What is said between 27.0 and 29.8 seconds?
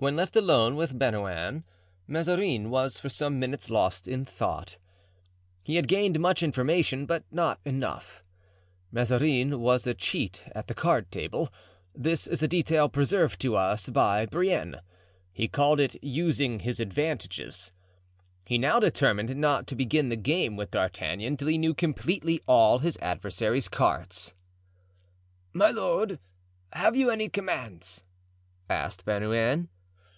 any commands?" asked Bernouin.